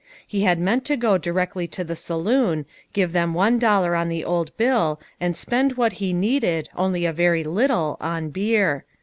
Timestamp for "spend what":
5.37-5.93